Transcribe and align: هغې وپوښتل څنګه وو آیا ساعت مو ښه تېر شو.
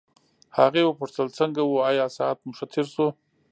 هغې 0.57 0.81
وپوښتل 0.85 1.27
څنګه 1.39 1.61
وو 1.63 1.77
آیا 1.89 2.05
ساعت 2.17 2.37
مو 2.43 2.51
ښه 2.57 2.65
تېر 2.73 2.85
شو. 2.93 3.07